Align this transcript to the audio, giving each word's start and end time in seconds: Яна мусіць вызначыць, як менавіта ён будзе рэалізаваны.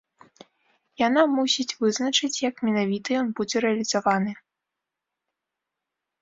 Яна 1.07 1.21
мусіць 1.33 1.75
вызначыць, 1.83 2.39
як 2.49 2.55
менавіта 2.69 3.07
ён 3.21 3.27
будзе 3.41 3.57
рэалізаваны. 3.67 4.35